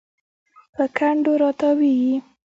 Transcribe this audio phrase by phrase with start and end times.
[0.75, 2.15] په کنډو راتاویږي